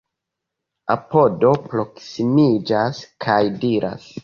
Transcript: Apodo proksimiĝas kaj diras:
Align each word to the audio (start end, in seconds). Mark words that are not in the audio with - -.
Apodo 0.93 1.51
proksimiĝas 1.67 3.05
kaj 3.29 3.39
diras: 3.63 4.13